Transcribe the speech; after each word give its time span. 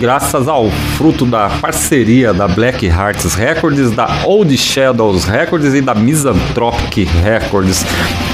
graças 0.00 0.48
ao 0.48 0.70
fruto 0.96 1.26
da 1.26 1.48
parceria 1.48 2.32
da 2.32 2.46
Black 2.46 2.86
Hearts 2.86 3.34
Records, 3.34 3.90
da 3.90 4.22
Old 4.24 4.56
Shadows 4.56 5.24
Records 5.24 5.74
e 5.74 5.80
da 5.80 5.94
Misanthropic 5.94 7.08
Records. 7.22 7.84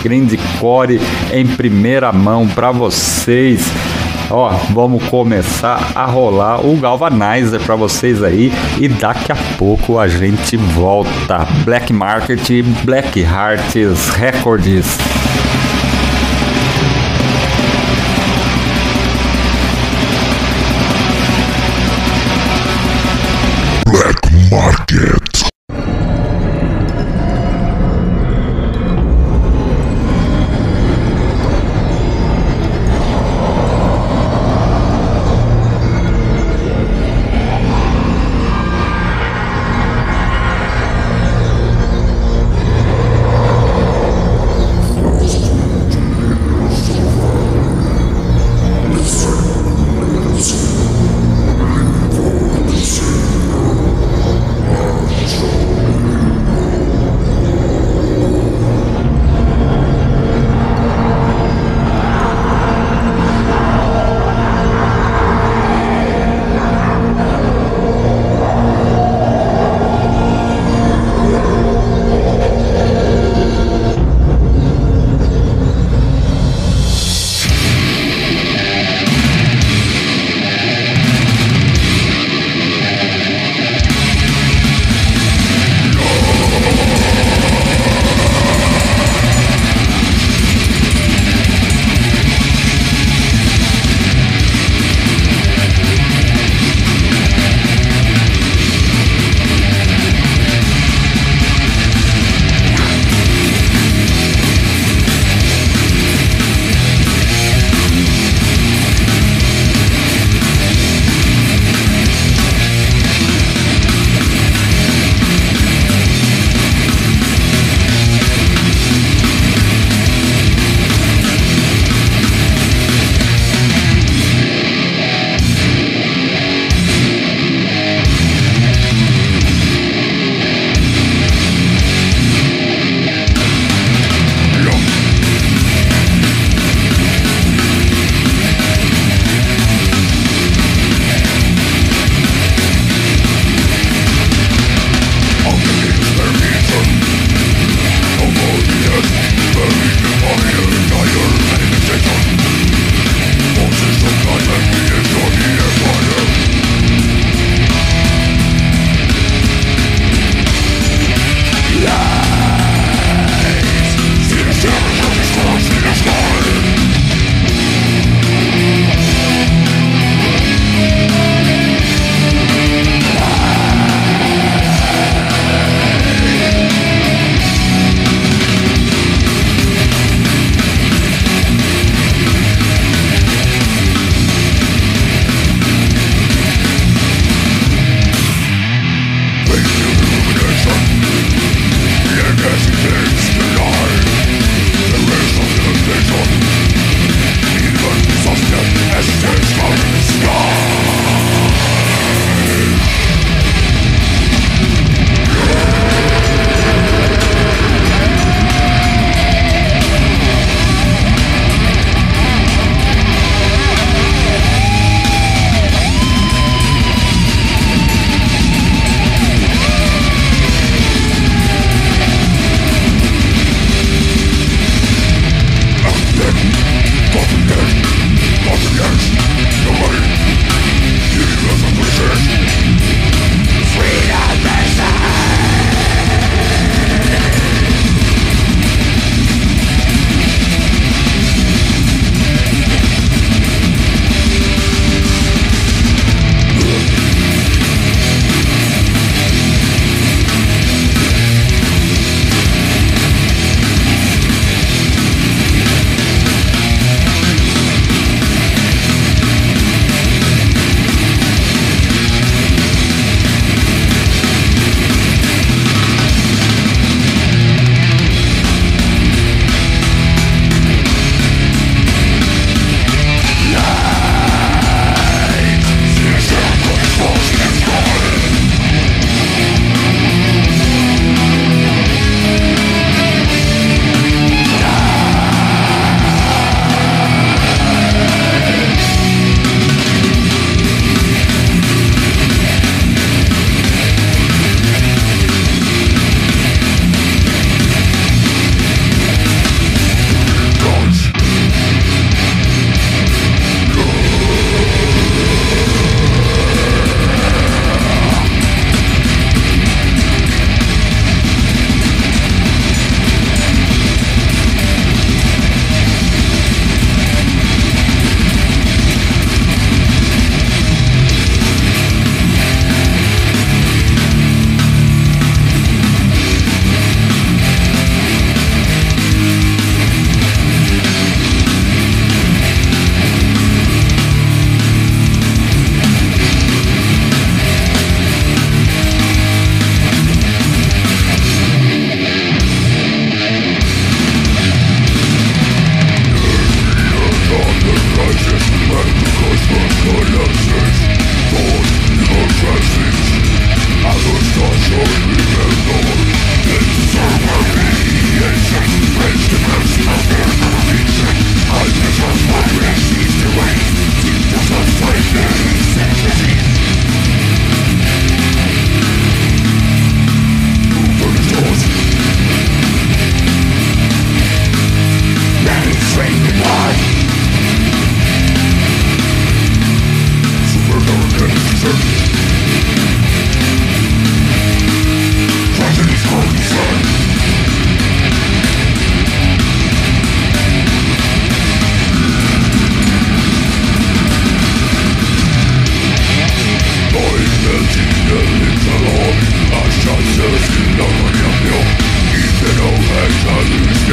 Grindcore 0.04 1.00
em 1.32 1.46
primeira 1.46 2.12
mão 2.12 2.46
para 2.46 2.70
vocês. 2.70 3.66
Ó, 4.30 4.50
vamos 4.70 5.02
começar 5.04 5.92
a 5.94 6.04
rolar 6.04 6.60
o 6.60 6.76
Galvanizer 6.76 7.60
para 7.60 7.74
vocês 7.74 8.22
aí 8.22 8.52
e 8.78 8.86
daqui 8.86 9.32
a 9.32 9.36
pouco 9.56 9.98
a 9.98 10.06
gente 10.06 10.58
volta. 10.58 11.46
Black 11.64 11.90
Market, 11.90 12.50
Black 12.84 13.18
Hearts 13.20 14.10
Records. 14.10 14.98
Black 23.86 24.50
Market. 24.50 24.83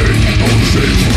Stay 0.01 0.41
on 0.41 0.65
safe 0.65 1.10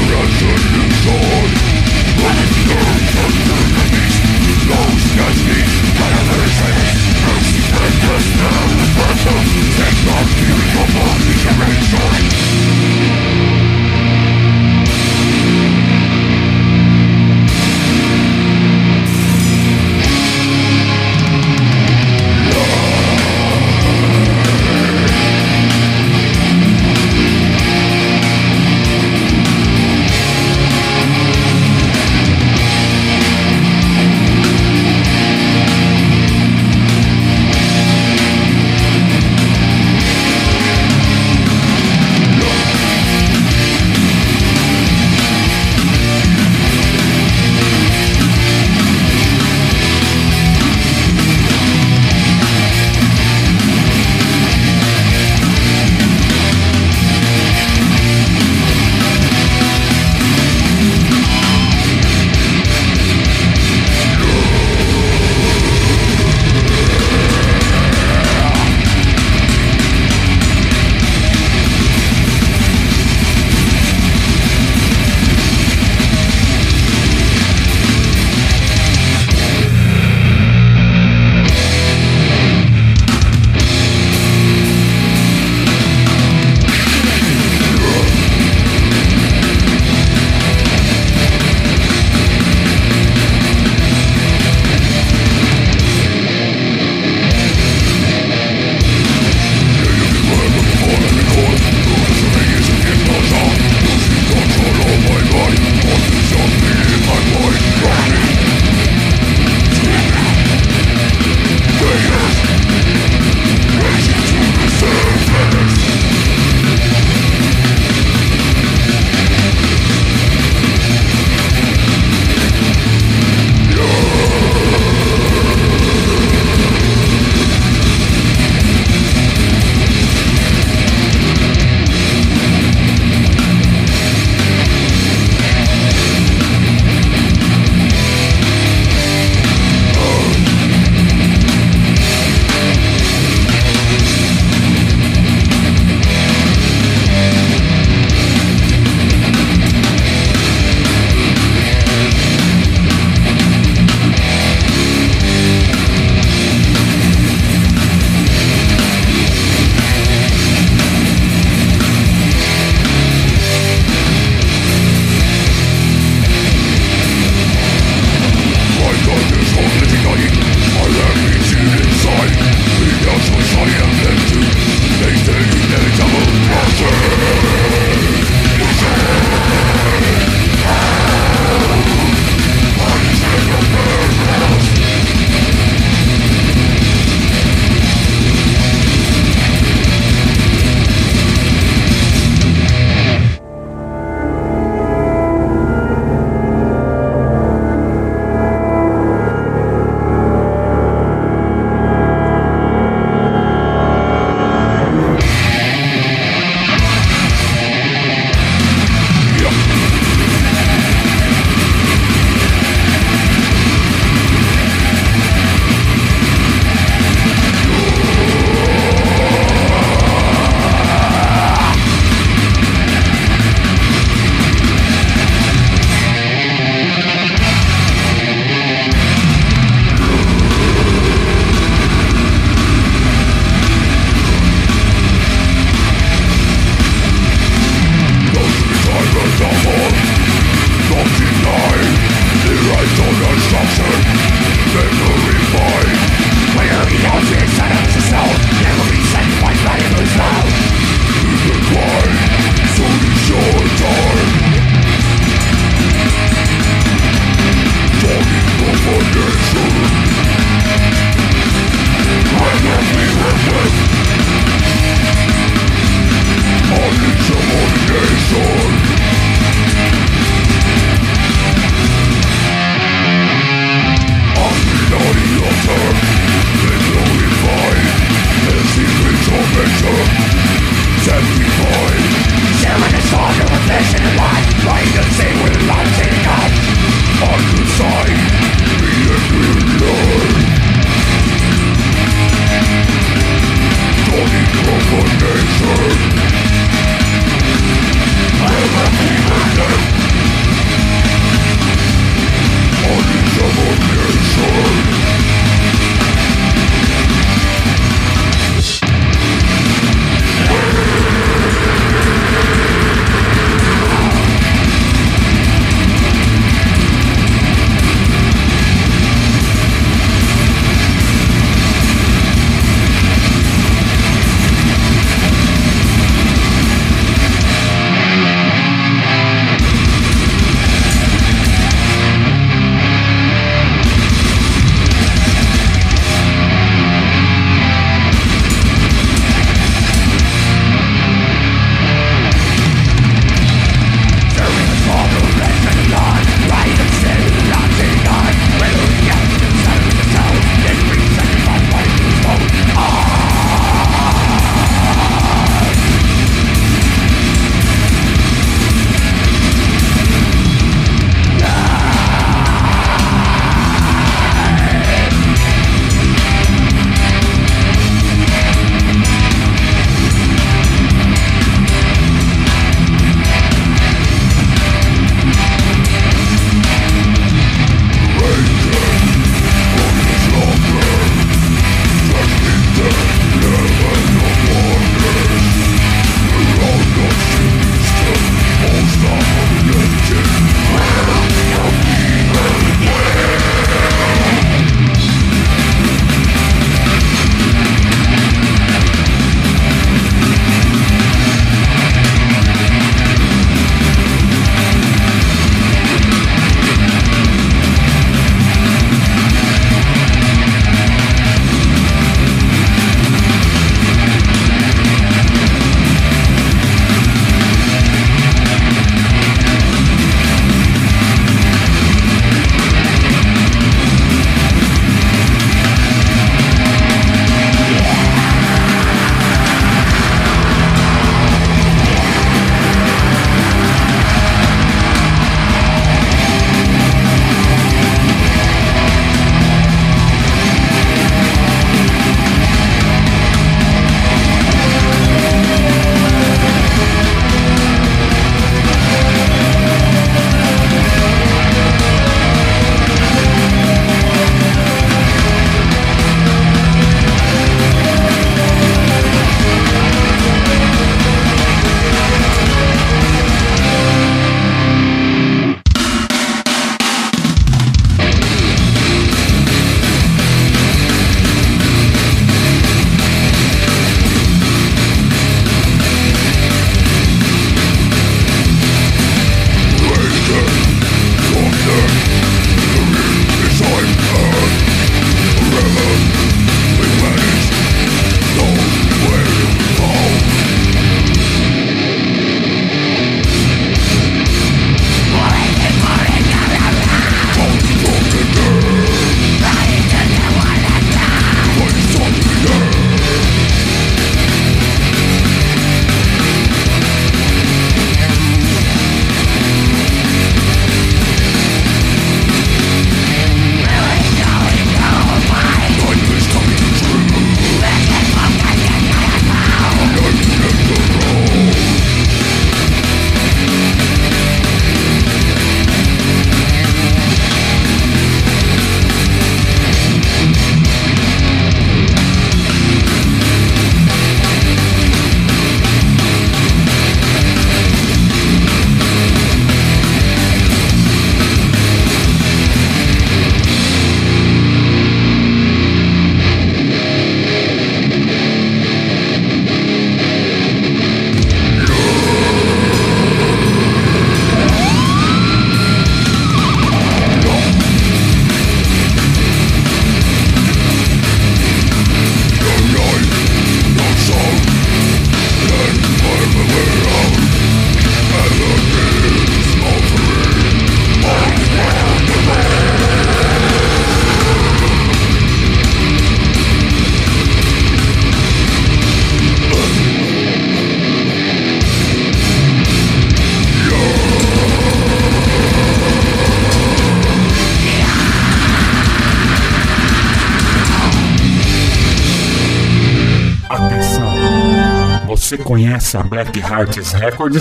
conhece 595.55 595.97
a 595.97 596.03
Black 596.03 596.37
Hearts 596.41 596.93
Records? 596.95 597.41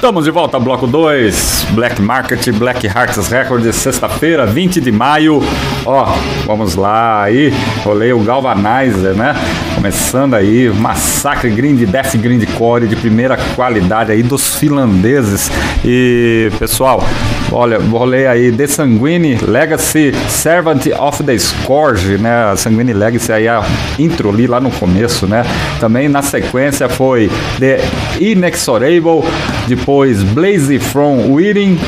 Estamos 0.00 0.24
de 0.24 0.30
volta, 0.30 0.58
bloco 0.58 0.86
2, 0.86 1.66
Black 1.72 2.00
Market, 2.00 2.50
Black 2.52 2.86
Hearts 2.86 3.28
Records, 3.28 3.76
sexta-feira, 3.76 4.46
20 4.46 4.80
de 4.80 4.90
maio. 4.90 5.42
Ó, 5.84 6.16
vamos 6.46 6.74
lá 6.74 7.24
aí, 7.24 7.52
rolei 7.84 8.10
o 8.10 8.20
Galvanizer, 8.20 9.14
né? 9.14 9.34
Começando 9.74 10.32
aí, 10.32 10.70
massacre 10.70 11.50
grind, 11.50 11.86
death 11.86 12.16
grindcore 12.16 12.88
de 12.88 12.96
primeira 12.96 13.36
qualidade 13.54 14.10
aí 14.10 14.22
dos 14.22 14.54
finlandeses. 14.54 15.50
E, 15.84 16.50
pessoal, 16.58 17.04
olha, 17.52 17.78
rolei 17.78 18.26
aí 18.26 18.50
The 18.50 18.66
Sanguine 18.66 19.36
Legacy 19.36 20.14
Servant 20.30 20.86
of 20.98 21.22
the 21.22 21.36
Scourge, 21.38 22.16
né? 22.16 22.50
A 22.50 22.56
Sanguine 22.56 22.94
Legacy 22.94 23.32
aí, 23.32 23.46
a 23.46 23.62
intro 23.98 24.30
ali 24.30 24.46
lá 24.46 24.60
no 24.60 24.70
começo, 24.70 25.26
né? 25.26 25.44
Também 25.78 26.08
na 26.08 26.22
sequência 26.22 26.88
foi 26.88 27.30
The 27.58 27.80
Inexorable, 28.18 29.22
depois 29.70 30.24
Blaze 30.24 30.80
from 30.80 31.32
Within 31.32 31.78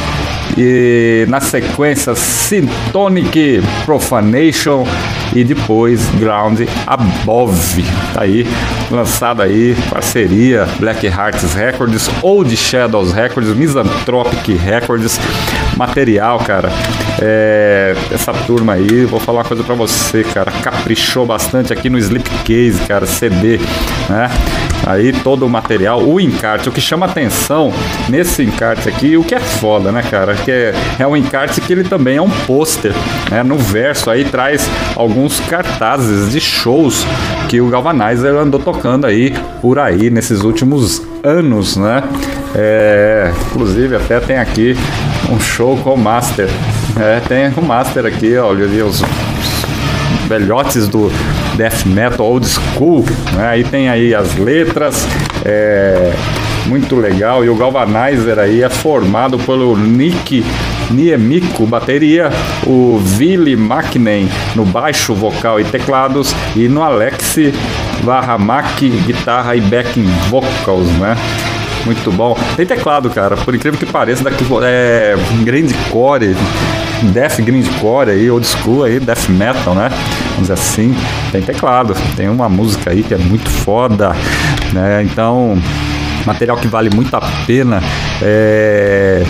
e 0.57 1.27
na 1.29 1.41
sequência 1.41 2.15
Syntonic 2.15 3.61
Profanation 3.85 4.87
e 5.35 5.43
depois 5.43 6.01
Ground 6.21 6.61
Above. 6.87 7.83
Tá 8.15 8.23
aí, 8.23 8.47
lançado 8.89 9.43
aí, 9.43 9.75
parceria 9.91 10.69
Black 10.79 11.05
Hearts 11.07 11.55
Records, 11.55 12.09
Old 12.23 12.57
Shadows 12.57 13.13
Records, 13.13 13.53
Misanthropic 13.57 14.57
Records, 14.57 15.19
material, 15.77 16.39
cara. 16.39 16.71
É, 17.21 17.97
essa 18.13 18.33
turma 18.33 18.75
aí, 18.75 19.05
vou 19.07 19.19
falar 19.19 19.39
uma 19.39 19.45
coisa 19.45 19.65
pra 19.65 19.75
você, 19.75 20.23
cara, 20.23 20.53
caprichou 20.53 21.27
bastante 21.27 21.73
aqui 21.73 21.91
no 21.91 21.99
Slipcase, 21.99 22.81
cara, 22.87 23.07
CD, 23.07 23.59
né? 24.09 24.31
Aí 24.87 25.13
todo 25.13 25.47
o 25.47 25.49
material, 25.49 26.03
o 26.03 26.21
encarte, 26.21 26.69
o 26.69 26.73
que 26.73 26.81
chama 26.81 27.07
atenção 27.07 27.73
nesse 28.09 28.43
encarte 28.43 28.89
aqui, 28.89 29.17
o 29.17 29.25
que 29.25 29.35
é 29.35 29.41
foda, 29.41 29.93
né, 29.93 30.03
cara? 30.03 30.35
Que 30.35 30.51
é, 30.51 30.75
é 30.99 31.07
um 31.07 31.17
encarte 31.17 31.61
que 31.61 31.73
ele 31.73 31.85
também 31.85 32.17
é 32.17 32.23
um 32.23 32.31
pôster, 32.31 32.93
né? 33.31 33.43
No 33.43 33.57
verso 33.57 34.11
aí 34.11 34.25
traz 34.25 34.69
alguns 34.97 35.41
cartazes 35.41 36.33
de 36.33 36.41
shows 36.41 37.07
que 37.49 37.61
o 37.61 37.69
Galvanizer 37.69 38.35
andou 38.35 38.61
tocando 38.61 39.07
aí 39.07 39.35
por 39.61 39.79
aí 39.79 40.11
nesses 40.11 40.43
últimos 40.43 41.03
anos, 41.23 41.77
né? 41.77 42.03
É, 42.55 43.33
inclusive 43.47 43.97
até 43.97 44.21
tem 44.21 44.39
aqui 44.39 44.77
um 45.31 45.41
show 45.41 45.77
com 45.79 45.95
o 45.95 45.99
Master. 45.99 46.49
É, 47.01 47.21
tem 47.21 47.49
o 47.57 47.63
Master 47.63 48.05
aqui, 48.05 48.37
olha 48.37 48.65
ali 48.65 48.83
os 48.83 49.03
velhotes 50.29 50.89
do 50.89 51.11
death 51.57 51.85
metal 51.87 52.27
old 52.27 52.47
school, 52.47 53.05
né? 53.35 53.49
Aí 53.49 53.65
tem 53.65 53.89
aí 53.89 54.15
as 54.15 54.35
letras, 54.37 55.07
é, 55.45 56.13
muito 56.67 56.97
legal. 56.97 57.45
E 57.45 57.49
o 57.49 57.55
Galvanizer 57.55 58.39
aí 58.39 58.63
é 58.63 58.69
formado 58.69 59.39
pelo 59.39 59.77
Nick 59.77 60.45
Niemico, 60.91 61.67
bateria, 61.67 62.31
o 62.67 62.99
Vili 62.99 63.57
Makinen 63.57 64.29
no 64.55 64.65
baixo, 64.65 65.15
vocal 65.15 65.61
e 65.61 65.65
teclados, 65.65 66.35
e 66.55 66.69
no 66.69 66.83
Alex 66.83 67.37
Varramak, 68.03 68.89
guitarra 68.89 69.57
e 69.57 69.61
backing 69.61 70.07
vocals, 70.29 70.89
né? 70.99 71.17
Muito 71.85 72.13
bom. 72.13 72.37
Tem 72.57 72.65
teclado, 72.65 73.11
cara, 73.11 73.37
por 73.37 73.55
incrível 73.55 73.79
que 73.79 73.87
pareça, 73.87 74.23
daqui 74.23 74.45
é 74.63 75.15
grindcore, 75.43 76.37
death 77.11 77.41
grindcore 77.41 78.11
aí, 78.11 78.31
old 78.31 78.47
school 78.47 78.85
aí, 78.85 79.01
death 79.01 79.29
metal, 79.29 79.75
né? 79.75 79.89
Vamos 80.31 80.43
dizer 80.43 80.55
assim. 80.55 80.95
Tem 81.31 81.43
teclado, 81.43 81.95
tem 82.17 82.29
uma 82.29 82.49
música 82.49 82.91
aí 82.91 83.03
que 83.03 83.15
é 83.15 83.19
muito 83.19 83.49
foda, 83.49 84.13
né? 84.73 85.03
Então, 85.03 85.61
material 86.27 86.57
que 86.57 86.69
vale 86.69 86.91
muito 86.95 87.15
a 87.15 87.21
pena. 87.47 87.83
É... 88.23 89.23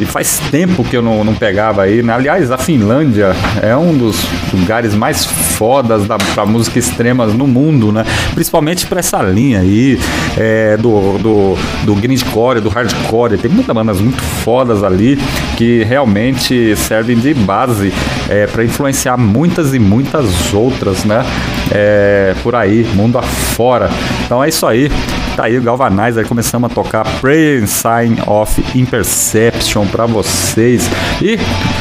E 0.00 0.04
faz 0.04 0.40
tempo 0.50 0.82
que 0.84 0.96
eu 0.96 1.02
não, 1.02 1.22
não 1.22 1.34
pegava 1.34 1.82
aí. 1.82 2.02
Né? 2.02 2.12
Aliás, 2.12 2.50
a 2.50 2.58
Finlândia 2.58 3.32
é 3.60 3.76
um 3.76 3.96
dos 3.96 4.24
lugares 4.52 4.94
mais 4.94 5.24
fodas 5.24 6.06
da, 6.06 6.18
pra 6.18 6.46
música 6.46 6.78
extremas 6.78 7.34
no 7.34 7.46
mundo, 7.46 7.92
né? 7.92 8.04
Principalmente 8.34 8.86
pra 8.86 9.00
essa 9.00 9.22
linha 9.22 9.60
aí 9.60 9.98
é, 10.36 10.76
do, 10.76 11.18
do, 11.18 11.58
do 11.84 11.94
grindcore, 11.94 12.60
do 12.60 12.68
hardcore. 12.68 13.38
Tem 13.38 13.50
muitas 13.50 13.74
bandas 13.74 14.00
muito 14.00 14.22
fodas 14.22 14.82
ali 14.82 15.18
que 15.56 15.84
realmente 15.84 16.74
servem 16.76 17.16
de 17.16 17.34
base 17.34 17.92
é, 18.28 18.46
para 18.46 18.64
influenciar 18.64 19.16
muitas 19.16 19.74
e 19.74 19.78
muitas 19.78 20.52
outras, 20.52 21.04
né? 21.04 21.24
É, 21.70 22.34
por 22.42 22.54
aí, 22.54 22.84
mundo 22.94 23.18
afora. 23.18 23.90
Então 24.24 24.42
é 24.42 24.48
isso 24.48 24.66
aí. 24.66 24.90
Tá 25.36 25.44
aí 25.44 25.56
o 25.56 25.62
Galvanizer, 25.62 26.28
começamos 26.28 26.70
a 26.70 26.74
tocar 26.74 27.04
Prayer 27.20 27.66
Sign 27.66 28.18
of 28.26 28.62
Imperception 28.78 29.86
para 29.86 30.04
vocês. 30.04 30.86
E, 31.22 31.38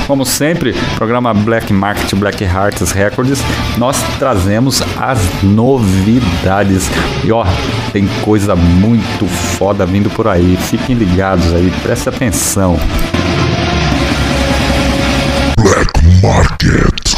como 0.07 0.25
sempre, 0.25 0.73
programa 0.95 1.33
Black 1.33 1.73
Market 1.73 2.15
Black 2.15 2.41
Hearts 2.45 2.91
Records, 2.91 3.41
nós 3.77 4.01
trazemos 4.17 4.81
as 4.97 5.19
novidades. 5.43 6.89
E 7.25 7.31
ó, 7.31 7.45
tem 7.91 8.07
coisa 8.23 8.55
muito 8.55 9.27
foda 9.27 9.85
vindo 9.85 10.09
por 10.09 10.29
aí. 10.29 10.57
Fiquem 10.69 10.95
ligados 10.95 11.53
aí, 11.53 11.69
preste 11.83 12.07
atenção. 12.07 12.79
Black 15.57 15.91
Market. 16.23 17.10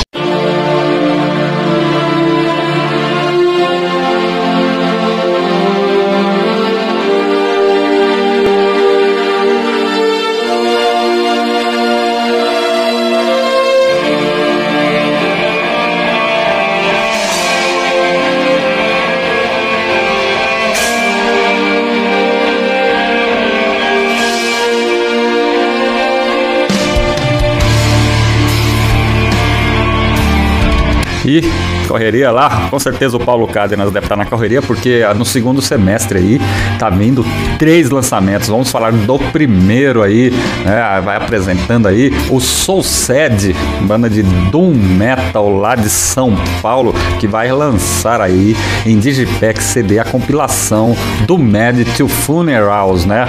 E 31.33 31.62
correria 31.93 32.31
lá. 32.31 32.69
Com 32.71 32.79
certeza 32.79 33.17
o 33.17 33.19
Paulo 33.19 33.47
Cádenas 33.47 33.91
deve 33.91 34.07
estar 34.07 34.15
na 34.15 34.25
correria, 34.25 34.63
porque 34.63 35.01
no 35.15 35.23
segundo 35.23 35.61
semestre 35.61 36.17
aí 36.17 36.41
tá 36.79 36.89
vindo 36.89 37.23
três 37.59 37.91
lançamentos. 37.91 38.47
Vamos 38.47 38.71
falar 38.71 38.91
do 38.91 39.19
primeiro 39.31 40.01
aí, 40.01 40.31
né? 40.65 41.01
Vai 41.05 41.17
apresentando 41.17 41.87
aí 41.87 42.11
o 42.31 42.39
Soul 42.39 42.81
Sad, 42.81 43.55
banda 43.81 44.09
de 44.09 44.23
Doom 44.23 44.73
Metal 44.73 45.47
lá 45.55 45.75
de 45.75 45.87
São 45.87 46.35
Paulo, 46.63 46.95
que 47.19 47.27
vai 47.27 47.51
lançar 47.51 48.19
aí 48.21 48.55
em 48.87 48.97
Digipack 48.97 49.61
CD 49.61 49.99
a 49.99 50.03
compilação 50.03 50.95
do 51.27 51.37
Mad 51.37 51.77
to 51.95 52.07
Funerals, 52.07 53.05
né? 53.05 53.27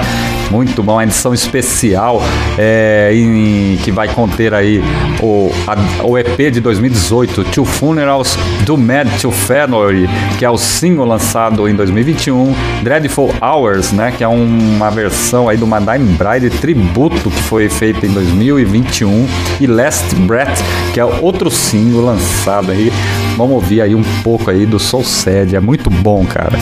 Muito 0.51 0.83
bom, 0.83 0.99
a 0.99 1.05
edição 1.05 1.35
especial 1.35 2.23
é, 2.59 3.11
em, 3.15 3.77
que 3.83 3.91
vai 3.91 4.09
conter 4.09 4.55
aí 4.55 4.83
o, 5.21 5.51
a, 5.67 6.05
o 6.05 6.17
EP 6.17 6.53
de 6.53 6.61
2018, 6.61 7.45
Two 7.45 7.65
Funerals 7.65 8.37
do 8.65 8.77
Mad 8.77 9.09
to 9.21 9.31
Family, 9.31 10.09
que 10.39 10.45
é 10.45 10.51
o 10.51 10.57
single 10.57 11.07
lançado 11.07 11.69
em 11.69 11.75
2021, 11.75 12.55
Dreadful 12.83 13.35
Hours, 13.41 13.93
né, 13.93 14.13
que 14.17 14.25
é 14.25 14.29
uma 14.29 14.91
versão 14.91 15.49
aí 15.49 15.57
do 15.57 15.67
Madame 15.67 16.05
Bride 16.13 16.51
tributo 16.59 17.31
que 17.31 17.43
foi 17.43 17.69
feito 17.69 18.07
em 18.07 18.11
2021 18.11 19.27
e 19.61 19.67
Last 19.67 20.15
Breath, 20.17 20.59
que 20.93 21.01
é 21.01 21.05
outro 21.05 21.51
single 21.51 22.05
lançado 22.05 22.71
aí. 22.71 22.93
Vamos 23.37 23.55
ouvir 23.55 23.81
aí 23.81 23.95
um 23.95 24.05
pouco 24.23 24.51
aí 24.51 24.65
do 24.65 24.79
Soul 24.79 25.05
Sad, 25.05 25.55
é 25.57 25.61
muito 25.61 25.91
bom, 25.91 26.25
cara. 26.25 26.59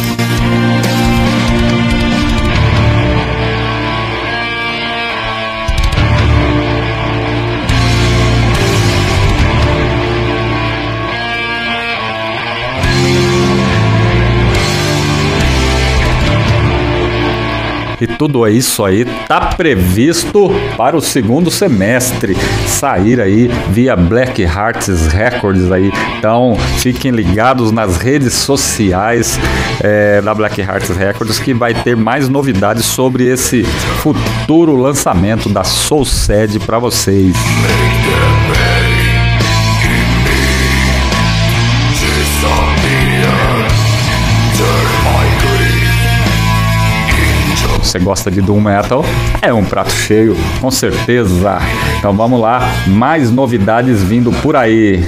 E 18.02 18.06
tudo 18.08 18.48
isso 18.48 18.84
aí 18.84 19.04
tá 19.28 19.40
previsto 19.54 20.50
para 20.76 20.96
o 20.96 21.00
segundo 21.00 21.52
semestre 21.52 22.36
sair 22.66 23.20
aí 23.20 23.46
via 23.70 23.94
Black 23.94 24.42
Hearts 24.42 25.06
Records 25.06 25.70
aí. 25.70 25.92
Então 26.18 26.56
fiquem 26.78 27.12
ligados 27.12 27.70
nas 27.70 27.98
redes 27.98 28.34
sociais 28.34 29.38
é, 29.80 30.20
da 30.20 30.34
Black 30.34 30.60
Hearts 30.60 30.88
Records 30.88 31.38
que 31.38 31.54
vai 31.54 31.74
ter 31.74 31.96
mais 31.96 32.28
novidades 32.28 32.86
sobre 32.86 33.22
esse 33.28 33.62
futuro 34.02 34.74
lançamento 34.74 35.48
da 35.48 35.62
Soul 35.62 36.04
Sede 36.04 36.58
para 36.58 36.80
vocês. 36.80 37.36
Você 47.82 47.98
gosta 47.98 48.30
de 48.30 48.40
Doom 48.40 48.60
Metal, 48.60 49.04
é 49.42 49.52
um 49.52 49.64
prato 49.64 49.90
cheio, 49.90 50.36
com 50.60 50.70
certeza. 50.70 51.58
Então 51.98 52.12
vamos 52.14 52.40
lá, 52.40 52.60
mais 52.86 53.30
novidades 53.30 54.02
vindo 54.02 54.32
por 54.40 54.56
aí. 54.56 55.04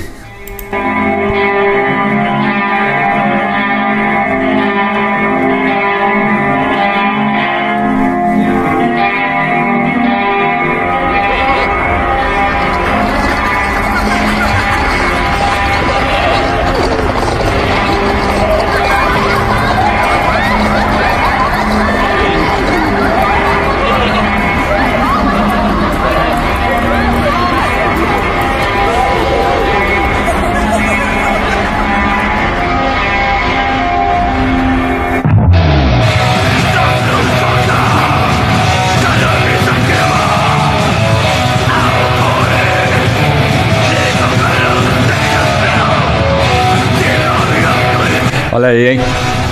Aí, 48.74 48.88
hein? 48.88 49.00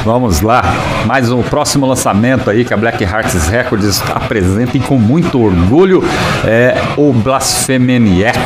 Vamos 0.05 0.41
lá, 0.41 0.63
mais 1.07 1.31
um 1.31 1.43
próximo 1.43 1.87
lançamento 1.87 2.51
aí 2.51 2.65
que 2.65 2.75
a 2.75 2.77
Black 2.77 3.05
Hearts 3.05 3.47
Records 3.49 4.03
apresenta 4.11 4.77
e 4.77 4.81
com 4.81 4.97
muito 4.97 5.41
orgulho 5.41 6.03
é 6.45 6.75
o 6.97 7.13
Blasphemaniac. 7.13 8.39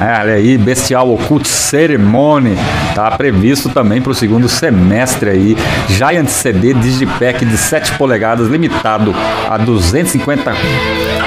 É, 0.00 0.20
olha 0.20 0.34
aí, 0.34 0.56
Bestial 0.56 1.12
Occult 1.12 1.46
Ceremony. 1.46 2.56
Tá 2.94 3.10
previsto 3.10 3.68
também 3.70 4.00
para 4.00 4.12
o 4.12 4.14
segundo 4.14 4.48
semestre 4.48 5.30
aí. 5.30 5.56
Giant 5.88 6.28
CD 6.28 6.72
Digipack 6.74 7.44
de 7.44 7.56
7 7.56 7.98
polegadas, 7.98 8.48
limitado 8.48 9.14
a 9.48 9.56
250 9.58 10.52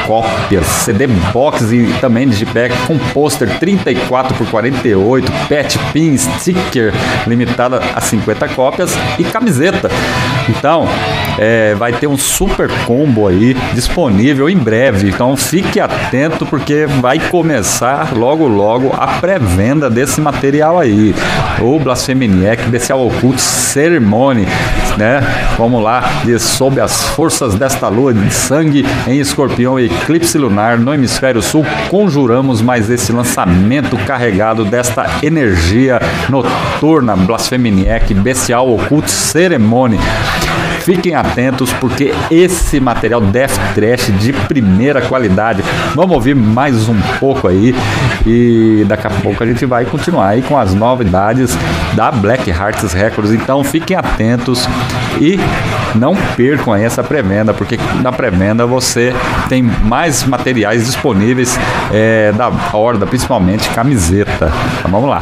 cópias, 0.08 0.66
CD 0.66 1.06
box 1.34 1.74
e 1.74 1.94
também 2.00 2.30
digipack 2.30 2.74
com 2.88 2.98
pôster 2.98 3.60
34 3.60 4.34
por 4.36 4.50
48, 4.50 5.30
pet 5.50 5.78
pin, 5.92 6.18
sticker 6.18 6.94
limitada 7.28 7.82
a 7.94 8.00
50 8.00 8.48
cópias 8.50 8.94
e 9.20 9.26
camiseta. 9.26 9.90
Então, 10.50 10.88
é, 11.38 11.76
vai 11.76 11.94
ter 11.94 12.08
um 12.08 12.18
super 12.18 12.70
combo 12.86 13.28
aí 13.28 13.54
disponível 13.74 14.50
em 14.50 14.58
breve. 14.58 15.10
Então, 15.10 15.36
fique 15.36 15.80
atento 15.80 16.46
porque 16.46 16.86
vai 16.86 17.20
começar 17.20 18.16
logo 18.16 18.48
logo 18.48 18.94
a 18.98 19.08
pré-venda 19.20 19.90
desse 19.90 20.20
material 20.20 20.80
aí. 20.80 21.14
O 21.60 21.80
Blasphemaniac 21.80 22.64
Bestial 22.70 23.06
Occult 23.06 23.40
Ceremony, 23.40 24.48
né? 24.98 25.22
Vamos 25.58 25.84
lá, 25.84 26.04
de 26.24 26.40
sob 26.40 26.80
as 26.80 27.04
forças 27.10 27.56
desta 27.56 27.88
lua 27.88 28.14
de 28.14 28.32
sangue 28.32 28.86
em 29.08 29.20
escorpião 29.20 29.80
e 29.80 29.86
eclipse 29.86 30.38
lunar 30.38 30.78
no 30.78 30.94
hemisfério 30.94 31.42
sul, 31.42 31.66
conjuramos 31.90 32.62
mais 32.62 32.90
esse 32.90 33.12
lançamento 33.12 33.98
carregado 34.06 34.66
desta 34.66 35.06
energia 35.22 36.00
noturna 36.30 37.16
Blasphemaniac 37.16 38.14
Bestial 38.14 38.74
Occult 38.74 39.10
Ceremony. 39.10 40.00
Fiquem 40.88 41.14
atentos 41.14 41.74
porque 41.74 42.14
esse 42.32 42.80
material 42.80 43.20
Death 43.20 43.60
Trash 43.76 44.10
de 44.22 44.32
primeira 44.32 45.02
qualidade. 45.02 45.62
Vamos 45.94 46.16
ouvir 46.16 46.34
mais 46.34 46.88
um 46.88 46.98
pouco 47.20 47.50
aí 47.50 47.76
e 48.26 48.86
daqui 48.88 49.06
a 49.06 49.10
pouco 49.10 49.44
a 49.44 49.46
gente 49.46 49.66
vai 49.66 49.84
continuar 49.84 50.30
aí 50.30 50.42
com 50.42 50.58
as 50.58 50.74
novidades 50.74 51.58
da 51.94 52.10
Black 52.10 52.50
Hearts 52.50 52.94
Records. 52.94 53.34
Então 53.34 53.66
fiquem 53.66 53.98
atentos 53.98 54.66
e 55.20 55.38
não 55.94 56.16
percam 56.38 56.72
aí 56.72 56.86
essa 56.86 57.04
pré-venda, 57.04 57.54
porque 57.54 57.78
na 58.02 58.14
pré-venda 58.14 58.66
você 58.66 59.14
tem 59.50 59.62
mais 59.62 60.24
materiais 60.24 60.86
disponíveis 60.86 61.60
é, 61.92 62.32
da 62.32 62.50
horda, 62.72 63.06
principalmente 63.06 63.68
camiseta. 63.72 64.50
Então 64.80 64.90
vamos 64.90 65.10
lá. 65.10 65.20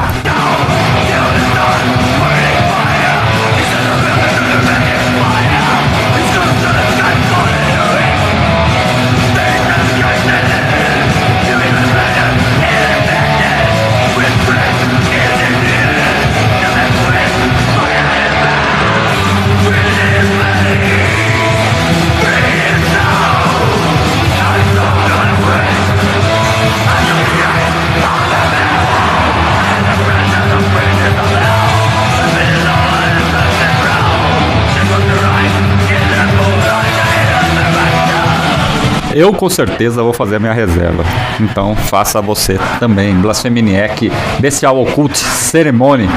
Eu 39.15 39.31
com 39.31 39.49
certeza 39.49 40.03
vou 40.03 40.11
fazer 40.11 40.35
a 40.35 40.39
minha 40.39 40.51
reserva. 40.51 41.01
Então 41.39 41.73
faça 41.73 42.21
você 42.21 42.59
também. 42.81 43.15
Blasphemaniac, 43.15 44.11
Bestial 44.41 44.77
Occult 44.81 45.15
Ceremony. 45.17 46.09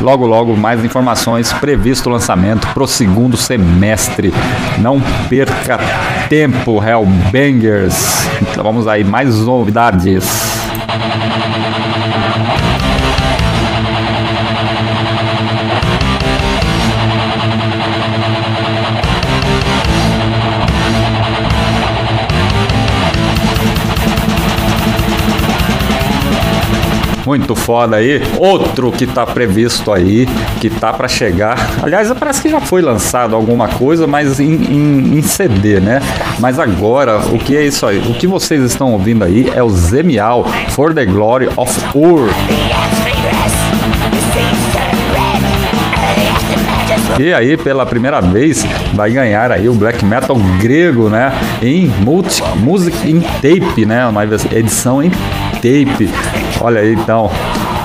Logo, 0.00 0.26
logo, 0.26 0.56
mais 0.56 0.84
informações. 0.84 1.52
Previsto 1.52 2.08
o 2.08 2.12
lançamento 2.12 2.66
pro 2.74 2.84
segundo 2.84 3.36
semestre. 3.36 4.34
Não 4.78 5.00
perca 5.28 5.78
tempo, 6.28 6.82
Hellbangers. 6.82 8.26
Então 8.42 8.64
vamos 8.64 8.88
aí, 8.88 9.04
mais 9.04 9.38
novidades. 9.42 10.24
Muito 27.46 27.54
foda 27.54 27.96
aí. 27.96 28.20
Outro 28.38 28.90
que 28.90 29.06
tá 29.06 29.24
previsto 29.24 29.92
aí, 29.92 30.26
que 30.60 30.68
tá 30.68 30.92
para 30.92 31.06
chegar. 31.06 31.56
Aliás, 31.80 32.12
parece 32.18 32.42
que 32.42 32.48
já 32.48 32.60
foi 32.60 32.82
lançado 32.82 33.36
alguma 33.36 33.68
coisa, 33.68 34.06
mas 34.06 34.40
em, 34.40 34.54
em, 34.54 35.18
em, 35.18 35.22
CD, 35.22 35.78
né? 35.78 36.00
Mas 36.40 36.58
agora, 36.58 37.18
o 37.32 37.38
que 37.38 37.56
é 37.56 37.64
isso 37.64 37.86
aí? 37.86 37.98
O 37.98 38.14
que 38.14 38.26
vocês 38.26 38.62
estão 38.64 38.92
ouvindo 38.92 39.24
aí 39.24 39.48
é 39.54 39.62
o 39.62 39.70
Zemial 39.70 40.44
For 40.70 40.92
the 40.92 41.06
Glory 41.06 41.48
of 41.56 41.72
Ur. 41.94 42.28
E 47.18 47.32
aí, 47.32 47.56
pela 47.56 47.86
primeira 47.86 48.20
vez, 48.20 48.66
vai 48.92 49.10
ganhar 49.10 49.50
aí 49.50 49.68
o 49.68 49.74
black 49.74 50.04
metal 50.04 50.36
grego, 50.60 51.08
né? 51.08 51.32
Em 51.62 51.86
multi, 51.86 52.42
music 52.56 53.08
in 53.08 53.20
tape, 53.20 53.86
né? 53.86 54.06
Uma 54.06 54.24
edição 54.24 55.02
em 55.02 55.10
tape. 55.10 56.10
Olha 56.66 56.80
aí, 56.80 56.94
então, 56.94 57.30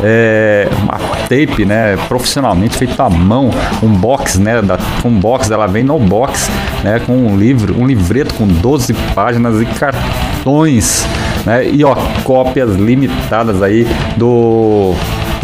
é, 0.04 0.68
uma 0.82 0.98
tape, 1.30 1.64
né, 1.66 1.96
profissionalmente 2.08 2.76
feito 2.80 3.00
à 3.00 3.08
mão, 3.08 3.52
um 3.84 3.90
box, 3.90 4.40
né, 4.40 4.60
da, 4.60 4.76
um 5.06 5.20
box, 5.20 5.52
ela 5.52 5.68
vem 5.68 5.84
no 5.84 6.00
box, 6.00 6.50
né, 6.84 7.00
com 7.06 7.14
um 7.14 7.38
livro, 7.38 7.80
um 7.80 7.86
livreto 7.86 8.34
com 8.34 8.48
12 8.48 8.92
páginas 9.14 9.62
e 9.62 9.66
cartões, 9.66 11.06
né, 11.46 11.64
e 11.64 11.84
ó, 11.84 11.96
cópias 12.24 12.76
limitadas 12.76 13.62
aí 13.62 13.86
do 14.18 14.96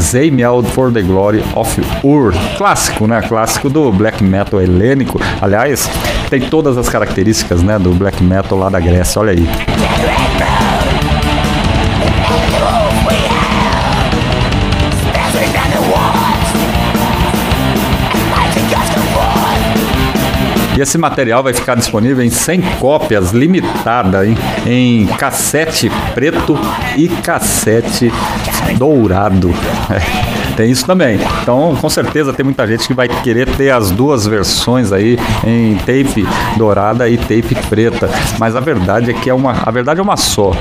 Zemiel 0.02 0.64
for 0.64 0.92
the 0.92 1.04
Glory 1.04 1.44
of 1.56 1.80
Ur. 2.04 2.34
Clássico, 2.58 3.06
né? 3.08 3.22
Clássico 3.22 3.70
do 3.70 3.92
black 3.92 4.24
metal 4.24 4.62
helênico. 4.62 5.20
Aliás, 5.42 5.90
tem 6.30 6.40
todas 6.40 6.78
as 6.78 6.88
características, 6.88 7.64
né, 7.64 7.80
do 7.80 7.92
black 7.92 8.24
metal 8.24 8.58
lá 8.58 8.70
da 8.70 8.80
Grécia. 8.80 9.20
Olha 9.20 9.32
aí. 9.32 9.48
E 20.78 20.82
esse 20.82 20.96
material 20.96 21.42
vai 21.42 21.54
ficar 21.54 21.74
disponível 21.74 22.24
em 22.24 22.30
100 22.30 22.62
cópias 22.80 23.32
limitadas 23.32 24.28
em, 24.28 24.38
em 24.68 25.08
cassete 25.08 25.92
preto 26.14 26.56
e 26.96 27.08
cassete 27.08 28.12
dourado. 28.78 29.52
É. 29.90 30.38
Tem 30.56 30.70
isso 30.70 30.86
também. 30.86 31.20
Então, 31.42 31.76
com 31.80 31.90
certeza 31.90 32.32
tem 32.32 32.44
muita 32.44 32.68
gente 32.68 32.88
que 32.88 32.94
vai 32.94 33.08
querer 33.08 33.48
ter 33.56 33.72
as 33.72 33.90
duas 33.90 34.28
versões 34.28 34.92
aí 34.92 35.18
em 35.44 35.76
tape 35.78 36.28
dourada 36.58 37.10
e 37.10 37.18
tape 37.18 37.56
preta. 37.70 38.08
Mas 38.40 38.56
a 38.56 38.60
verdade 38.60 39.10
é 39.10 39.14
que 39.14 39.30
é 39.30 39.34
uma, 39.34 39.54
a 39.64 39.72
verdade 39.72 40.00
é 40.00 40.04
uma 40.04 40.18
só. 40.18 40.52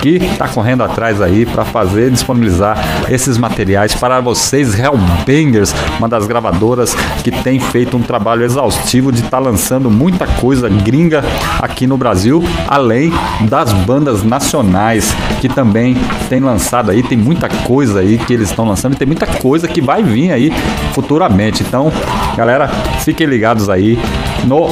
que 0.00 0.16
está 0.16 0.48
correndo 0.48 0.82
atrás 0.82 1.22
aí 1.22 1.46
para 1.46 1.64
fazer 1.64 2.10
disponibilizar 2.10 2.76
esses 3.08 3.38
materiais 3.38 3.94
para 3.94 4.20
vocês 4.20 4.78
Hellbangers, 4.78 5.74
uma 5.98 6.08
das 6.08 6.26
gravadoras 6.26 6.94
que 7.22 7.30
tem 7.30 7.58
feito 7.58 7.96
um 7.96 8.02
trabalho 8.02 8.44
exaustivo 8.44 9.10
de 9.10 9.20
estar 9.20 9.30
tá 9.30 9.38
lançando 9.38 9.90
muita 9.90 10.26
coisa 10.26 10.68
gringa 10.68 11.24
aqui 11.58 11.86
no 11.86 11.96
Brasil, 11.96 12.44
além 12.68 13.03
das 13.48 13.72
bandas 13.72 14.22
nacionais 14.22 15.14
que 15.40 15.48
também 15.48 15.96
tem 16.28 16.40
lançado 16.40 16.90
aí, 16.90 17.02
tem 17.02 17.18
muita 17.18 17.48
coisa 17.48 18.00
aí 18.00 18.18
que 18.18 18.32
eles 18.32 18.50
estão 18.50 18.64
lançando 18.64 18.94
e 18.94 18.96
tem 18.96 19.06
muita 19.06 19.26
coisa 19.26 19.66
que 19.66 19.80
vai 19.80 20.02
vir 20.02 20.32
aí 20.32 20.52
futuramente. 20.92 21.62
Então, 21.62 21.92
galera, 22.36 22.68
fiquem 23.00 23.26
ligados 23.26 23.68
aí 23.68 23.98
no 24.44 24.68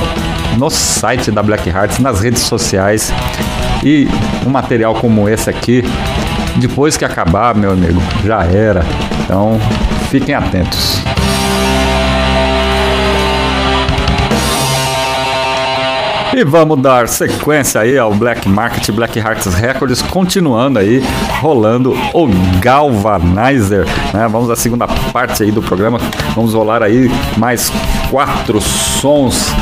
no 0.59 0.71
site 0.71 1.31
da 1.31 1.43
Black 1.43 1.69
Hearts, 1.69 1.99
nas 1.99 2.21
redes 2.21 2.43
sociais. 2.43 3.13
E 3.85 4.09
um 4.47 4.51
material 4.51 4.95
como 4.95 5.29
esse 5.29 5.51
aqui, 5.51 5.83
depois 6.57 6.97
que 6.97 7.05
acabar, 7.05 7.55
meu 7.55 7.73
amigo, 7.73 8.01
já 8.25 8.45
era. 8.45 8.85
Então, 9.25 9.59
fiquem 10.11 10.35
atentos. 10.35 11.03
E 16.35 16.45
vamos 16.45 16.81
dar 16.81 17.09
sequência 17.09 17.83
aí 17.83 17.99
ao 17.99 18.15
Black 18.15 18.49
Market 18.49 18.91
Black 18.91 19.19
Hearts 19.19 19.53
Records, 19.53 20.01
continuando 20.01 20.79
aí, 20.79 21.03
rolando 21.41 21.93
o 22.15 22.27
Galvanizer, 22.59 23.85
né? 24.15 24.27
Vamos 24.31 24.49
à 24.49 24.57
segunda 24.57 24.87
parte 25.13 25.43
aí 25.43 25.51
do 25.51 25.61
programa, 25.61 25.99
vamos 26.35 26.55
rolar 26.55 26.83
aí 26.83 27.11
mais 27.37 27.71
quatro 28.11 28.63
sons 28.63 29.53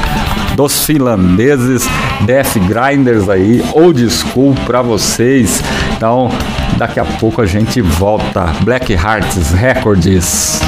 dos 0.54 0.84
finlandeses, 0.84 1.88
Death 2.20 2.56
Grinders 2.68 3.28
aí, 3.28 3.64
old 3.72 4.08
school 4.08 4.54
para 4.64 4.80
vocês. 4.80 5.60
Então, 5.96 6.30
daqui 6.78 7.00
a 7.00 7.04
pouco 7.04 7.42
a 7.42 7.46
gente 7.46 7.80
volta. 7.80 8.44
Black 8.62 8.92
Hearts 8.92 9.50
Records. 9.50 10.60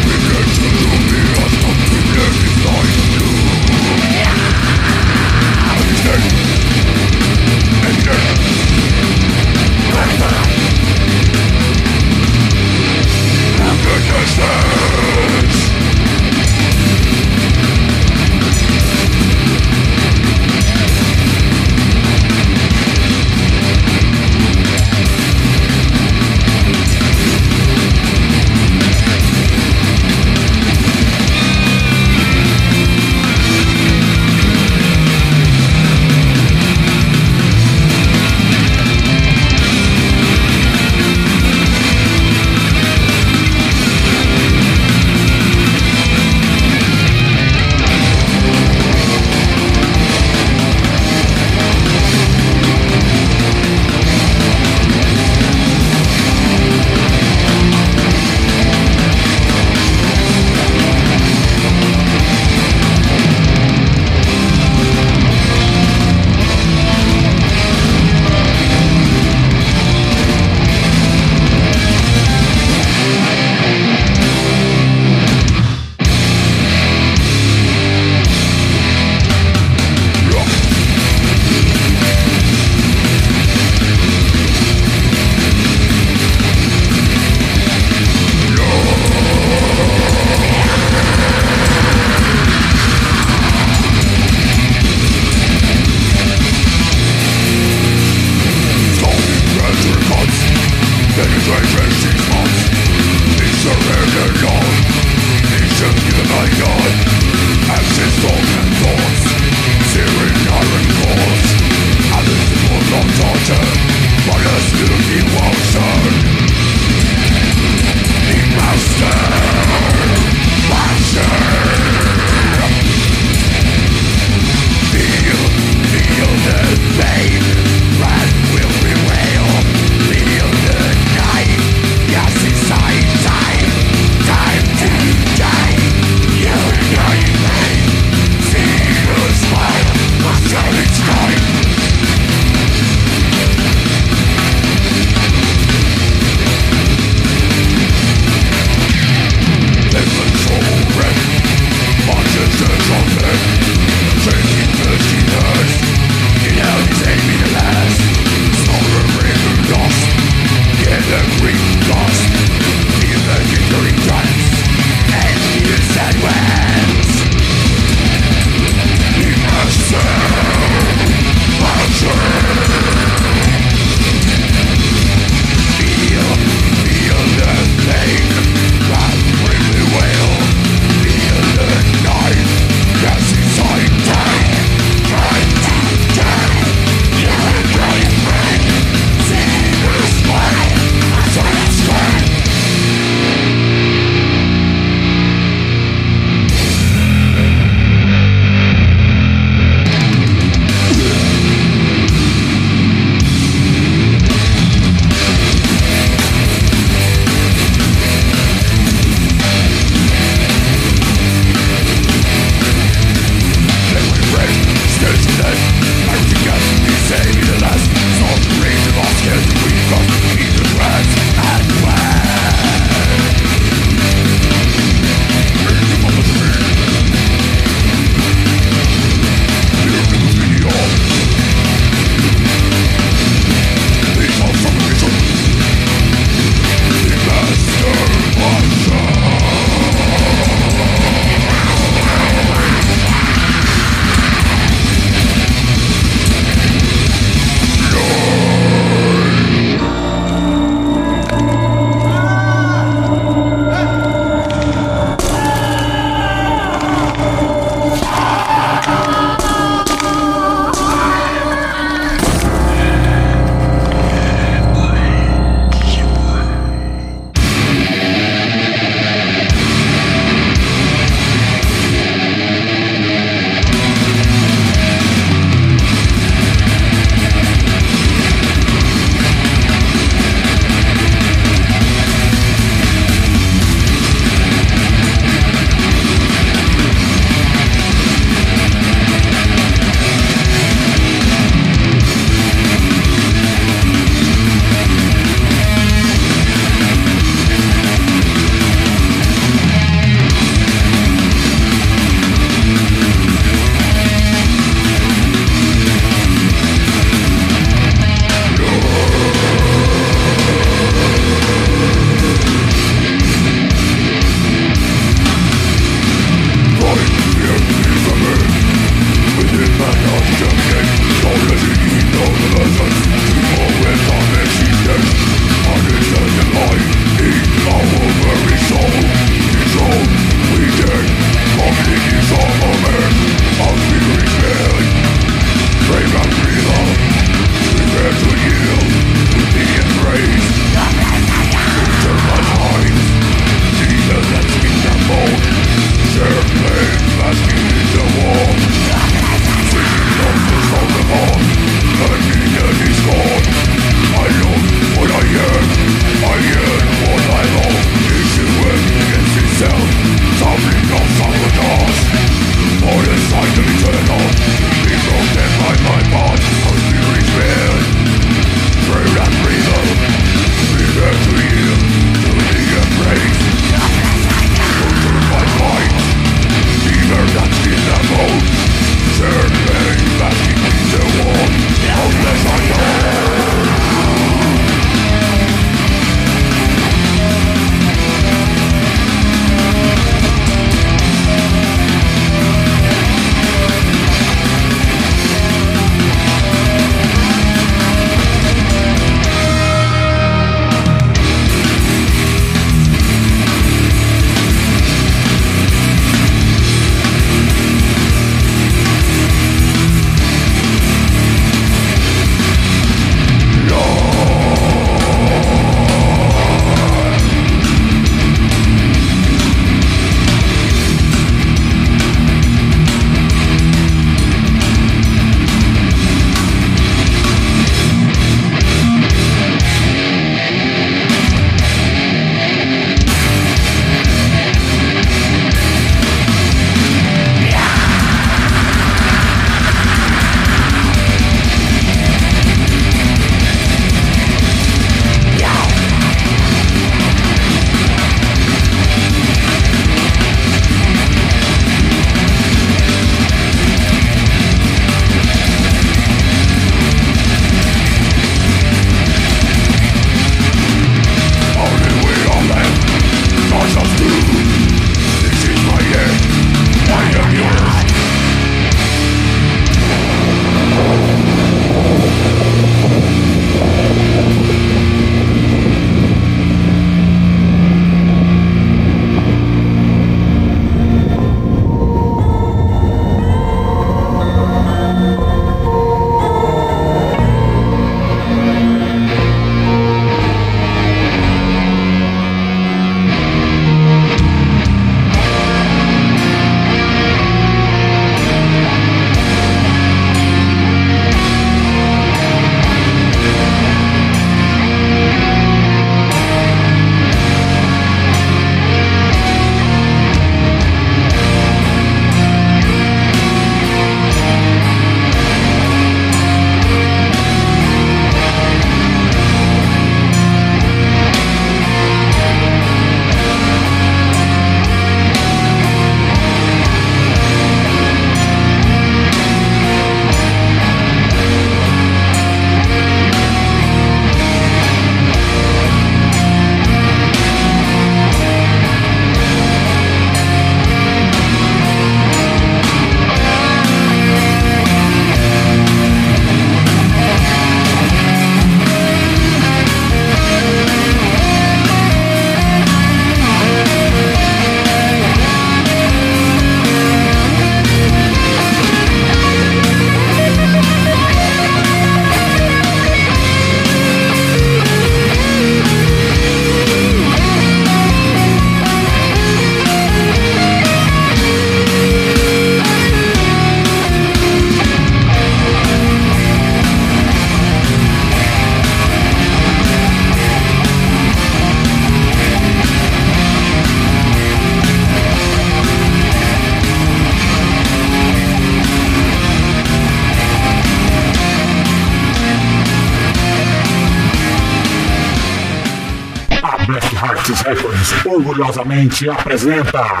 Orgulhosamente 598.32 599.06
apresenta 599.10 600.00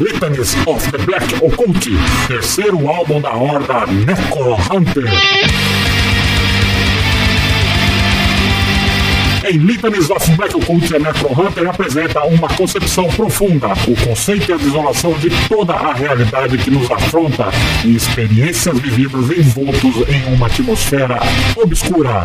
Litanies 0.00 0.56
of 0.66 0.90
the 0.90 0.96
Black 1.04 1.34
Occult, 1.34 1.90
terceiro 2.26 2.88
álbum 2.88 3.20
da 3.20 3.34
horda 3.34 3.86
Necro 3.86 4.56
Hunter. 4.72 5.04
Em 9.44 9.58
Litanies 9.58 10.08
of 10.08 10.30
Black 10.36 10.56
Occult, 10.56 10.94
a 10.94 10.98
Necro 10.98 11.28
Hunter 11.38 11.68
apresenta 11.68 12.24
uma 12.24 12.48
concepção 12.48 13.08
profunda, 13.08 13.74
o 13.86 14.06
conceito 14.06 14.50
e 14.50 14.54
a 14.54 14.56
desolação 14.56 15.12
de 15.18 15.28
toda 15.48 15.74
a 15.74 15.92
realidade 15.92 16.56
que 16.56 16.70
nos 16.70 16.90
afronta 16.90 17.50
e 17.84 17.94
experiências 17.94 18.78
vividas 18.78 19.30
envoltos 19.36 19.96
em 20.08 20.34
uma 20.34 20.46
atmosfera 20.46 21.18
obscura. 21.56 22.24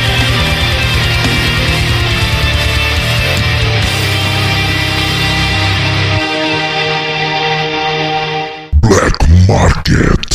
Market. 9.91 10.30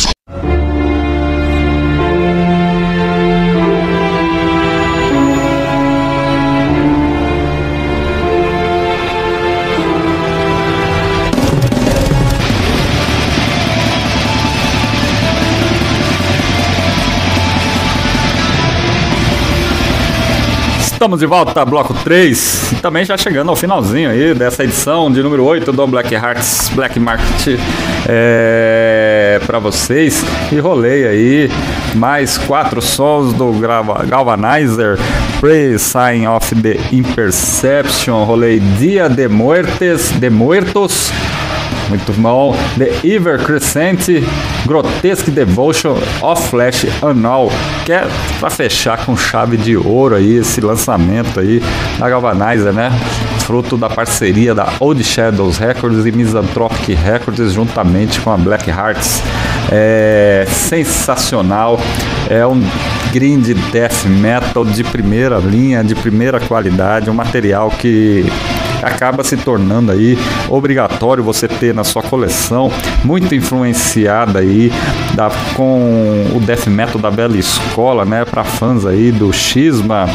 Estamos 20.97 21.19
de 21.19 21.27
volta, 21.27 21.63
bloco 21.63 21.93
3, 21.93 22.71
e 22.71 22.75
também 22.77 23.05
já 23.05 23.15
chegando 23.15 23.49
ao 23.49 23.55
finalzinho 23.55 24.09
aí 24.09 24.33
dessa 24.33 24.63
edição 24.63 25.11
de 25.11 25.21
número 25.21 25.45
8 25.45 25.71
do 25.71 25.85
Black 25.85 26.11
Hearts 26.11 26.71
Black 26.73 26.99
Market 26.99 27.59
é, 28.09 29.39
para 29.45 29.59
vocês. 29.59 30.25
E 30.51 30.57
rolei 30.57 31.07
aí 31.07 31.51
mais 31.93 32.39
quatro 32.39 32.81
sons 32.81 33.31
do 33.33 33.53
Galvanizer, 34.07 34.97
Pray 35.39 35.77
Sign 35.77 36.27
of 36.27 36.55
the 36.63 36.79
Imperception, 36.91 38.23
rolei 38.23 38.59
Dia 38.59 39.07
de 39.07 39.27
Muertes, 39.27 40.09
de 40.13 40.31
Muertos, 40.31 41.11
muito 41.89 42.13
bom. 42.21 42.55
The 42.77 43.07
Ever 43.07 43.43
Crescent, 43.43 44.23
Grotesque 44.65 45.31
Devotion 45.31 45.97
of 46.21 46.49
Flash 46.49 46.85
Anal, 47.01 47.49
que 47.85 47.91
é 47.91 48.07
pra 48.39 48.49
fechar 48.49 49.05
com 49.05 49.15
chave 49.15 49.57
de 49.57 49.75
ouro 49.77 50.15
aí 50.15 50.37
esse 50.37 50.61
lançamento 50.61 51.39
aí 51.39 51.61
da 51.97 52.09
Galvanizer, 52.09 52.73
né? 52.73 52.91
Fruto 53.39 53.77
da 53.77 53.89
parceria 53.89 54.53
da 54.53 54.73
Old 54.79 55.01
Shadows 55.03 55.57
Records 55.57 56.05
e 56.05 56.11
Misanthropic 56.11 56.89
Records 56.93 57.53
juntamente 57.53 58.19
com 58.19 58.31
a 58.31 58.37
Black 58.37 58.69
Hearts. 58.69 59.21
É 59.71 60.45
sensacional, 60.49 61.79
é 62.29 62.45
um 62.45 62.61
grind 63.11 63.47
death 63.71 64.05
metal 64.05 64.65
de 64.65 64.83
primeira 64.83 65.37
linha, 65.37 65.83
de 65.83 65.95
primeira 65.95 66.39
qualidade, 66.39 67.09
um 67.09 67.13
material 67.13 67.69
que 67.69 68.25
acaba 68.87 69.23
se 69.23 69.37
tornando 69.37 69.91
aí 69.91 70.17
obrigatório 70.49 71.23
você 71.23 71.47
ter 71.47 71.73
na 71.73 71.83
sua 71.83 72.01
coleção, 72.01 72.71
muito 73.03 73.35
influenciada 73.35 74.39
aí 74.39 74.71
da, 75.13 75.29
com 75.55 76.25
o 76.35 76.39
death 76.39 76.67
metal 76.67 76.99
da 76.99 77.11
bela 77.11 77.37
escola, 77.37 78.05
né, 78.05 78.25
para 78.25 78.43
fãs 78.43 78.85
aí 78.85 79.11
do 79.11 79.31
Xisma, 79.31 80.07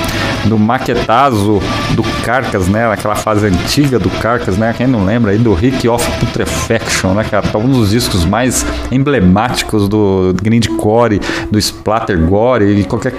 do 0.45 0.59
Maquetazo, 0.59 1.61
do 1.91 2.03
Carcas, 2.25 2.69
né, 2.69 2.91
aquela 2.91 3.15
fase 3.15 3.47
antiga 3.47 3.99
do 3.99 4.11
Carcas, 4.11 4.57
né, 4.57 4.75
quem 4.77 4.87
não 4.87 5.05
lembra 5.05 5.33
aí 5.33 5.39
do 5.39 5.55
Rick 5.55 5.89
of 5.89 6.09
Putrefaction, 6.19 7.15
né, 7.15 7.25
cara, 7.25 7.59
um 7.59 7.71
dos 7.71 7.91
discos 7.91 8.25
mais 8.25 8.65
emblemáticos 8.91 9.89
do 9.89 10.35
grindcore, 10.43 11.21
do 11.51 11.59
splattergore 11.59 12.65
e 12.65 12.85
qualquer 12.85 13.15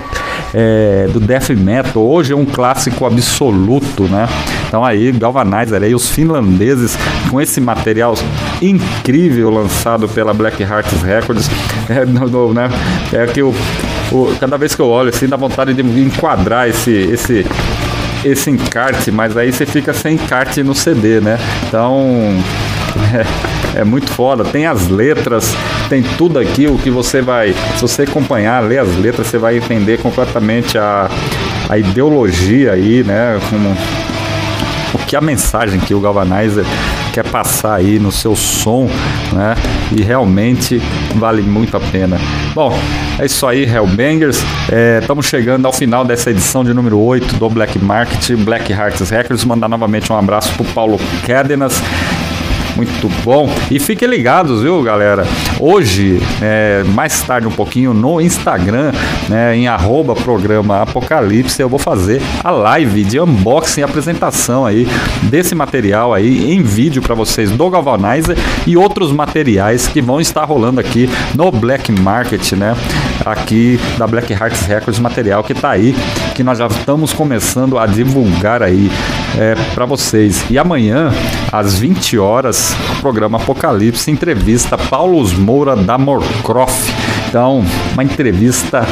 é, 0.54 1.08
do 1.12 1.20
death 1.20 1.50
metal, 1.50 2.04
hoje 2.04 2.34
é 2.34 2.36
um 2.36 2.46
clássico 2.46 3.06
absoluto, 3.06 4.04
né? 4.04 4.28
Então 4.74 4.84
aí, 4.84 5.12
Galvanizer 5.12 5.84
aí, 5.84 5.94
os 5.94 6.10
finlandeses 6.10 6.98
com 7.30 7.40
esse 7.40 7.62
material 7.62 8.16
incrível 8.60 9.52
lançado 9.52 10.10
pela 10.10 10.34
Black 10.34 10.64
Hearts 10.64 11.00
Records, 11.04 11.48
é, 11.88 12.04
no- 12.04 12.28
no- 12.28 12.54
né? 12.56 12.68
é 13.14 13.24
que 13.28 13.44
o- 13.44 13.54
cada 14.40 14.58
vez 14.58 14.74
que 14.74 14.82
eu 14.82 14.88
olho 14.90 15.10
assim, 15.10 15.28
dá 15.28 15.38
vontade 15.38 15.76
de 15.76 15.84
enquadrar 16.02 16.68
esse, 16.68 16.90
esse, 16.92 17.46
esse 18.26 18.50
encarte, 18.50 19.12
mas 19.12 19.38
aí 19.38 19.54
você 19.54 19.64
fica 19.64 19.94
sem 19.94 20.16
encarte 20.16 20.64
no 20.64 20.74
CD, 20.74 21.22
né? 21.22 21.38
Então 21.68 22.02
é, 23.76 23.82
é 23.82 23.84
muito 23.84 24.10
foda. 24.10 24.44
Tem 24.44 24.66
as 24.66 24.88
letras, 24.88 25.54
tem 25.88 26.02
tudo 26.18 26.40
aqui 26.40 26.66
o 26.66 26.80
que 26.80 26.90
você 26.90 27.22
vai. 27.22 27.54
Se 27.76 27.82
você 27.84 28.02
acompanhar, 28.04 28.64
ler 28.64 28.80
as 28.80 28.98
letras, 28.98 29.28
você 29.28 29.38
vai 29.38 29.56
entender 29.58 30.00
completamente 30.00 30.80
a, 30.80 31.12
a 31.70 31.78
ideologia 31.78 32.72
aí, 32.72 33.04
né? 33.04 33.40
Como, 33.52 33.76
que 35.14 35.18
a 35.18 35.22
mensagem 35.22 35.80
que 35.80 35.94
o 35.94 36.00
Galvanizer 36.00 36.66
quer 37.14 37.24
passar 37.30 37.76
aí 37.76 38.00
no 38.00 38.12
seu 38.12 38.36
som, 38.36 38.90
né? 39.32 39.54
E 39.96 40.02
realmente 40.02 40.82
vale 41.14 41.44
muito 41.44 41.78
a 41.78 41.80
pena. 41.80 42.18
Bom, 42.56 42.76
é 43.20 43.28
isso 43.28 43.46
aí, 43.46 43.64
Hellbangers. 43.64 44.42
Estamos 45.00 45.28
chegando 45.28 45.68
ao 45.68 45.72
final 45.72 46.04
dessa 46.04 46.32
edição 46.32 46.64
de 46.64 46.74
número 46.74 47.00
8 47.00 47.36
do 47.36 47.48
Black 47.48 47.78
Market, 47.78 48.32
Black 48.38 48.74
Hearts 48.74 49.08
Records. 49.12 49.46
Mandar 49.46 49.70
novamente 49.70 50.12
um 50.12 50.18
abraço 50.18 50.52
pro 50.54 50.66
Paulo 50.66 51.00
Cárdenas. 51.28 51.80
Muito 52.76 53.08
bom. 53.24 53.50
E 53.70 53.80
fiquem 53.80 54.08
ligados, 54.08 54.62
viu, 54.64 54.82
galera? 54.82 55.26
Hoje, 55.60 56.20
é, 56.42 56.84
mais 56.84 57.22
tarde 57.22 57.48
um 57.48 57.52
pouquinho, 57.52 57.94
no 57.94 58.20
Instagram, 58.20 58.92
né, 59.30 59.56
em 59.56 59.68
arroba 59.68 60.16
programa 60.16 60.82
Apocalipse, 60.82 61.62
eu 61.62 61.70
vou 61.70 61.80
fazer 61.80 62.22
a 62.44 62.50
live 62.50 63.04
de 63.04 63.20
unboxing 63.20 63.82
e 63.82 63.84
apresentação 63.84 64.66
aí 64.66 64.88
desse 65.24 65.54
material 65.54 66.14
aí 66.14 66.52
em 66.52 66.64
vídeo 66.64 67.02
para 67.02 67.14
vocês 67.14 67.52
do 67.52 67.70
Galvanizer 67.70 68.36
e 68.66 68.76
outros 68.76 69.12
materiais 69.12 69.88
que 69.88 70.02
vão 70.02 70.20
estar 70.20 70.44
rolando 70.44 70.80
aqui 70.80 71.10
no 71.36 71.52
Black 71.52 71.92
Market, 71.92 72.54
né? 72.54 72.76
Aqui 73.26 73.80
da 73.98 74.06
Black 74.06 74.34
Hearts 74.34 74.66
Records, 74.66 75.00
material 75.00 75.44
que 75.44 75.54
tá 75.54 75.70
aí, 75.70 75.96
que 76.36 76.44
nós 76.44 76.58
já 76.58 76.68
estamos 76.68 77.14
começando 77.14 77.78
a 77.78 77.86
divulgar 77.86 78.62
aí 78.62 78.92
é, 79.38 79.56
para 79.74 79.86
vocês. 79.86 80.44
E 80.50 80.58
amanhã, 80.58 81.12
às 81.52 81.78
20 81.80 82.18
horas, 82.18 82.76
o 82.98 83.02
programa 83.02 83.38
Apocalipse 83.38 84.12
entrevista 84.12 84.78
Paulo 84.78 85.24
Moura 85.38 85.76
da 85.76 85.98
Morcroft. 85.98 86.90
Então, 87.30 87.64
uma 87.94 88.04
entrevista 88.04 88.86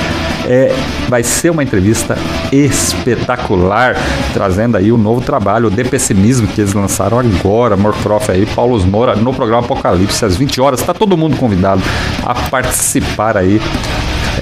é, 0.47 0.73
vai 1.07 1.23
ser 1.23 1.49
uma 1.49 1.61
entrevista 1.61 2.17
espetacular, 2.51 3.95
trazendo 4.33 4.77
aí 4.77 4.91
o 4.91 4.97
novo 4.97 5.21
trabalho, 5.21 5.69
De 5.69 5.83
Pessimismo, 5.83 6.47
que 6.47 6.61
eles 6.61 6.73
lançaram 6.73 7.19
agora, 7.19 7.77
Morcroft 7.77 8.29
aí, 8.29 8.45
Paulo 8.45 8.83
Moura, 8.85 9.15
no 9.15 9.33
programa 9.33 9.63
Apocalipse, 9.63 10.25
às 10.25 10.35
20 10.35 10.61
horas. 10.61 10.79
Está 10.79 10.93
todo 10.93 11.17
mundo 11.17 11.37
convidado 11.37 11.81
a 12.25 12.33
participar 12.33 13.37
aí 13.37 13.61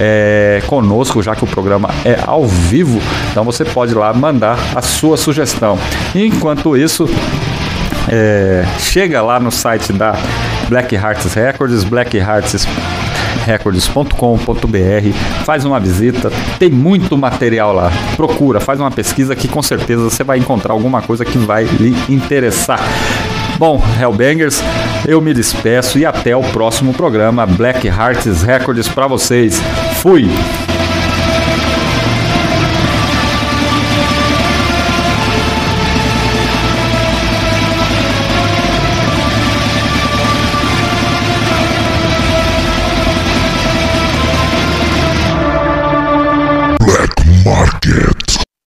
é, 0.00 0.62
conosco, 0.66 1.22
já 1.22 1.36
que 1.36 1.44
o 1.44 1.46
programa 1.46 1.90
é 2.04 2.18
ao 2.26 2.46
vivo. 2.46 3.00
Então 3.30 3.44
você 3.44 3.64
pode 3.64 3.94
lá 3.94 4.12
mandar 4.14 4.58
a 4.74 4.80
sua 4.80 5.16
sugestão. 5.16 5.78
Enquanto 6.14 6.76
isso, 6.76 7.06
é, 8.08 8.64
chega 8.78 9.20
lá 9.20 9.38
no 9.38 9.50
site 9.50 9.92
da 9.92 10.14
Black 10.68 10.94
Hearts 10.94 11.34
Records, 11.34 11.84
Black 11.84 12.16
Hearts 12.16 12.66
records.com.br, 13.44 15.12
faz 15.44 15.64
uma 15.64 15.80
visita, 15.80 16.30
tem 16.58 16.70
muito 16.70 17.16
material 17.16 17.72
lá. 17.72 17.90
Procura, 18.16 18.60
faz 18.60 18.80
uma 18.80 18.90
pesquisa 18.90 19.34
que 19.34 19.48
com 19.48 19.62
certeza 19.62 20.02
você 20.02 20.22
vai 20.22 20.38
encontrar 20.38 20.72
alguma 20.72 21.02
coisa 21.02 21.24
que 21.24 21.38
vai 21.38 21.64
lhe 21.64 21.94
interessar. 22.08 22.80
Bom, 23.58 23.82
Hellbangers, 24.00 24.62
eu 25.06 25.20
me 25.20 25.34
despeço 25.34 25.98
e 25.98 26.06
até 26.06 26.34
o 26.34 26.42
próximo 26.42 26.94
programa 26.94 27.44
Black 27.46 27.86
Hearts 27.86 28.42
Records 28.42 28.88
para 28.88 29.06
vocês. 29.06 29.60
Fui! 30.00 30.69